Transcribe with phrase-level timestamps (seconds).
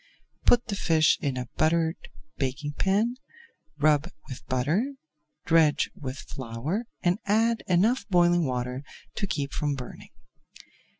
[0.47, 3.17] Put the fish in a buttered baking pan,
[3.77, 4.95] rub with butter,
[5.45, 8.83] dredge with flour, and add enough boiling water
[9.13, 10.09] to keep from burning.